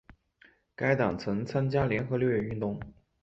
[0.75, 2.79] 该党曾参加联合六月运动。